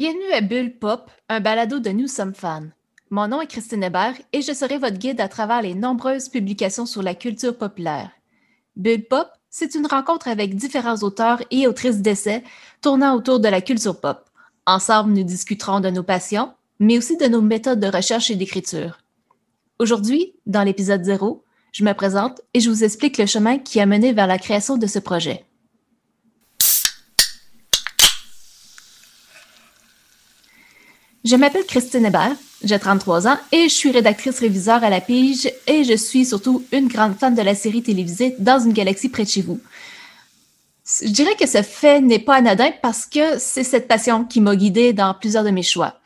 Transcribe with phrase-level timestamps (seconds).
[0.00, 2.68] Bienvenue à Bulle Pop, un balado de Nous sommes fans.
[3.10, 6.86] Mon nom est Christine Hébert et je serai votre guide à travers les nombreuses publications
[6.86, 8.10] sur la culture populaire.
[8.76, 12.42] Bulle Pop, c'est une rencontre avec différents auteurs et autrices d'essais
[12.80, 14.24] tournant autour de la culture pop.
[14.64, 19.00] Ensemble, nous discuterons de nos passions, mais aussi de nos méthodes de recherche et d'écriture.
[19.78, 23.84] Aujourd'hui, dans l'épisode 0, je me présente et je vous explique le chemin qui a
[23.84, 25.44] mené vers la création de ce projet.
[31.22, 35.52] Je m'appelle Christine Hébert, j'ai 33 ans et je suis rédactrice réviseur à la Pige
[35.66, 39.24] et je suis surtout une grande fan de la série télévisée Dans une galaxie près
[39.24, 39.60] de chez vous.
[41.02, 44.56] Je dirais que ce fait n'est pas anodin parce que c'est cette passion qui m'a
[44.56, 45.96] guidée dans plusieurs de mes choix.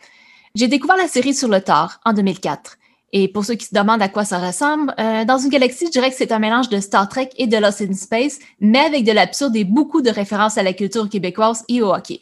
[0.57, 2.77] J'ai découvert la série sur le tard en 2004.
[3.13, 5.93] Et pour ceux qui se demandent à quoi ça ressemble, euh, dans une galaxie, je
[5.93, 9.05] dirais que c'est un mélange de Star Trek et de Lost in Space, mais avec
[9.05, 12.19] de l'absurde et beaucoup de références à la culture québécoise et au hockey.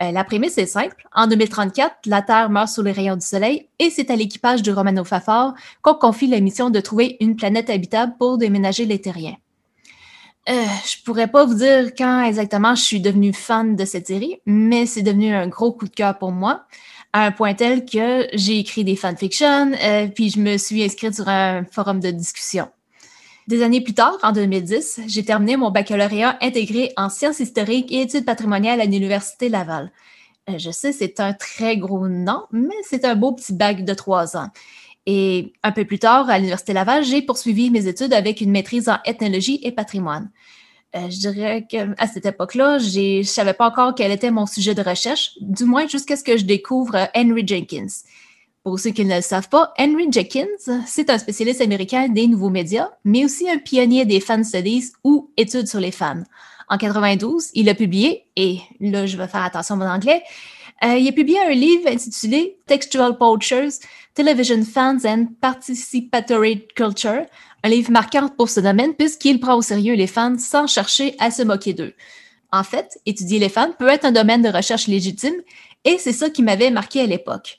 [0.00, 1.08] Euh, la prémisse est simple.
[1.12, 4.70] En 2034, la Terre meurt sous les rayons du Soleil et c'est à l'équipage du
[4.70, 9.36] Romano Fafard qu'on confie la mission de trouver une planète habitable pour déménager les terriens.
[10.48, 14.40] Euh, je pourrais pas vous dire quand exactement je suis devenue fan de cette série,
[14.46, 16.64] mais c'est devenu un gros coup de cœur pour moi,
[17.12, 21.16] à un point tel que j'ai écrit des fanfictions, euh, puis je me suis inscrite
[21.16, 22.68] sur un forum de discussion.
[23.48, 28.02] Des années plus tard, en 2010, j'ai terminé mon baccalauréat intégré en sciences historiques et
[28.02, 29.90] études patrimoniales à l'Université Laval.
[30.50, 33.94] Euh, je sais, c'est un très gros nom, mais c'est un beau petit bac de
[33.94, 34.50] trois ans.
[35.06, 38.90] Et un peu plus tard, à l'Université Laval, j'ai poursuivi mes études avec une maîtrise
[38.90, 40.30] en ethnologie et patrimoine.
[40.94, 44.74] Euh, je dirais qu'à cette époque-là, je ne savais pas encore quel était mon sujet
[44.74, 47.86] de recherche, du moins jusqu'à ce que je découvre Henry Jenkins.
[48.68, 52.50] Pour ceux qui ne le savent pas, Henry Jenkins, c'est un spécialiste américain des nouveaux
[52.50, 56.22] médias, mais aussi un pionnier des fan studies ou études sur les fans.
[56.68, 60.22] En 92, il a publié, et là je vais faire attention à mon anglais,
[60.84, 63.70] euh, il a publié un livre intitulé Textual Poachers,
[64.12, 67.24] Television Fans and Participatory Culture,
[67.64, 71.30] un livre marquant pour ce domaine puisqu'il prend au sérieux les fans sans chercher à
[71.30, 71.94] se moquer d'eux.
[72.52, 75.36] En fait, étudier les fans peut être un domaine de recherche légitime
[75.86, 77.58] et c'est ça qui m'avait marqué à l'époque.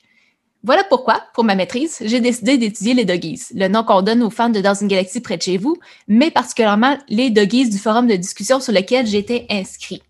[0.62, 4.28] Voilà pourquoi, pour ma maîtrise, j'ai décidé d'étudier les doggies, le nom qu'on donne aux
[4.28, 5.76] fans de Dans une galaxie près de chez vous,
[6.06, 10.02] mais particulièrement les doggies du forum de discussion sur lequel j'étais inscrit.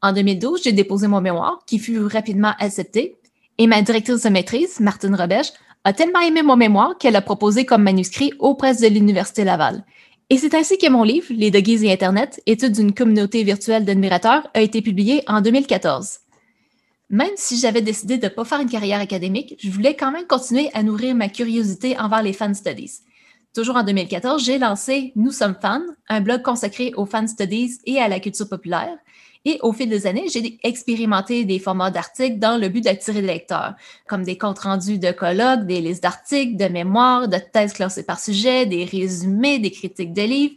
[0.00, 3.18] En 2012, j'ai déposé mon mémoire, qui fut rapidement accepté,
[3.58, 5.52] et ma directrice de maîtrise, Martine Roberge,
[5.84, 9.84] a tellement aimé mon mémoire qu'elle a proposé comme manuscrit aux presses de l'Université Laval.
[10.30, 14.48] Et c'est ainsi que mon livre, Les Doggies et Internet, étude d'une communauté virtuelle d'admirateurs,
[14.54, 16.20] a été publié en 2014.
[17.14, 20.26] Même si j'avais décidé de ne pas faire une carrière académique, je voulais quand même
[20.26, 23.02] continuer à nourrir ma curiosité envers les fan studies.
[23.54, 28.00] Toujours en 2014, j'ai lancé Nous sommes fans, un blog consacré aux fan studies et
[28.00, 28.98] à la culture populaire.
[29.44, 33.28] Et au fil des années, j'ai expérimenté des formats d'articles dans le but d'attirer des
[33.28, 33.74] lecteurs,
[34.08, 38.18] comme des comptes rendus de colloques, des listes d'articles, de mémoires, de thèses classées par
[38.18, 40.56] sujet, des résumés, des critiques de livres.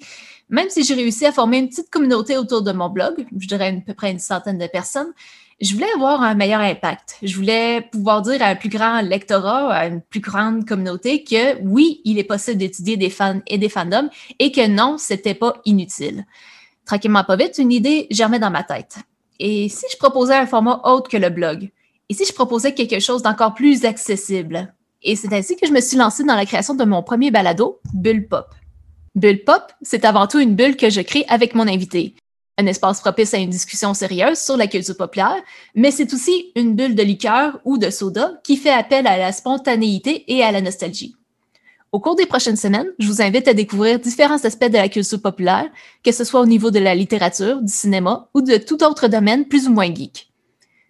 [0.50, 3.78] Même si j'ai réussi à former une petite communauté autour de mon blog, je dirais
[3.78, 5.14] à peu près une centaine de personnes,
[5.60, 7.18] je voulais avoir un meilleur impact.
[7.24, 11.60] Je voulais pouvoir dire à un plus grand lectorat, à une plus grande communauté que
[11.64, 15.60] oui, il est possible d'étudier des fans et des fandoms et que non, c'était pas
[15.66, 16.26] inutile.
[16.86, 18.98] Tranquillement pas vite, une idée germait dans ma tête.
[19.40, 21.70] Et si je proposais un format autre que le blog?
[22.10, 24.74] Et si je proposais quelque chose d'encore plus accessible?
[25.02, 27.80] Et c'est ainsi que je me suis lancée dans la création de mon premier balado,
[27.94, 28.48] Bulle Pop.
[29.16, 32.16] Bulle Pop, c'est avant tout une bulle que je crée avec mon invité
[32.58, 35.42] un espace propice à une discussion sérieuse sur la culture populaire,
[35.76, 39.32] mais c'est aussi une bulle de liqueur ou de soda qui fait appel à la
[39.32, 41.16] spontanéité et à la nostalgie.
[41.92, 45.22] Au cours des prochaines semaines, je vous invite à découvrir différents aspects de la culture
[45.22, 45.70] populaire,
[46.04, 49.46] que ce soit au niveau de la littérature, du cinéma ou de tout autre domaine
[49.46, 50.30] plus ou moins geek.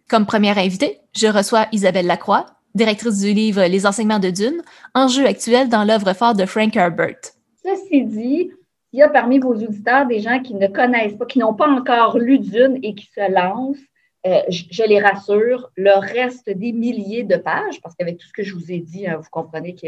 [0.09, 4.61] Comme première invitée, je reçois Isabelle Lacroix, directrice du livre Les enseignements de Dune,
[4.95, 7.19] enjeu actuel dans l'œuvre forte de Frank Herbert.
[7.63, 8.51] Ceci dit,
[8.99, 12.17] y a parmi vos auditeurs des gens qui ne connaissent pas, qui n'ont pas encore
[12.17, 13.77] lu Dune et qui se lancent,
[14.25, 18.43] euh, je, les rassure, le reste des milliers de pages, parce qu'avec tout ce que
[18.43, 19.87] je vous ai dit, hein, vous comprenez que,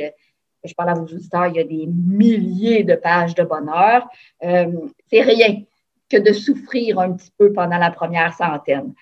[0.63, 4.07] je parle à vos auditeurs, il y a des milliers de pages de bonheur.
[4.43, 4.67] Euh,
[5.09, 5.61] c'est rien
[6.09, 8.93] que de souffrir un petit peu pendant la première centaine.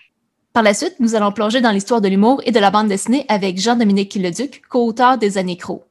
[0.54, 3.26] Par la suite, nous allons plonger dans l'histoire de l'humour et de la bande dessinée
[3.28, 5.87] avec Jean-Dominique Leduc, co-auteur des Années Crocs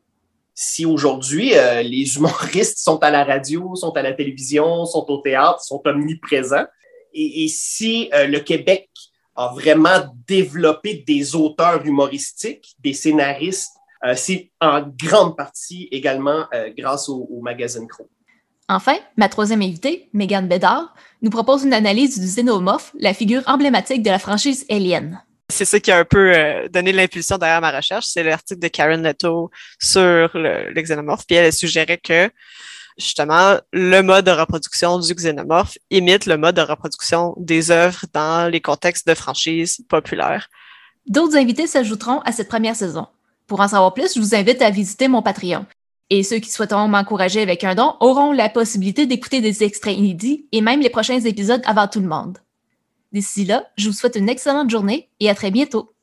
[0.58, 5.18] si aujourd'hui euh, les humoristes sont à la radio, sont à la télévision, sont au
[5.18, 6.64] théâtre, sont omniprésents,
[7.18, 8.90] et, si euh, le Québec
[9.36, 13.72] a vraiment développé des auteurs humoristiques, des scénaristes,
[14.04, 16.44] euh, c'est en grande partie également
[16.76, 18.08] grâce au, au magazine Crow.
[18.68, 24.02] Enfin, ma troisième invitée, Megan Bédard, nous propose une analyse du xénomorphe, la figure emblématique
[24.02, 25.22] de la franchise Alien.
[25.48, 28.06] C'est ça qui a un peu euh, donné l'impulsion derrière ma recherche.
[28.06, 29.50] C'est l'article de Karen Leto
[29.80, 31.24] sur le, xénomorphe.
[31.26, 32.30] Puis elle suggérait que
[32.98, 38.50] justement, le mode de reproduction du xénomorphe imite le mode de reproduction des œuvres dans
[38.50, 40.48] les contextes de franchise populaires.
[41.06, 43.06] D'autres invités s'ajouteront à cette première saison.
[43.46, 45.66] Pour en savoir plus, je vous invite à visiter mon Patreon.
[46.10, 50.46] Et ceux qui souhaiteront m'encourager avec un don auront la possibilité d'écouter des extraits inédits
[50.50, 52.38] et même les prochains épisodes avant tout le monde.
[53.16, 55.95] D'ici là, je vous souhaite une excellente journée et à très bientôt.